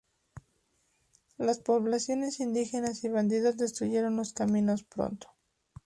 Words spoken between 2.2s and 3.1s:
indígenas y